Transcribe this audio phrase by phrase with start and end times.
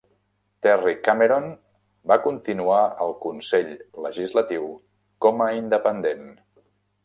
[0.65, 1.45] Terry Cameron
[2.13, 3.71] va continuar al Consell
[4.09, 4.75] Legislatiu
[5.27, 6.29] com a independent.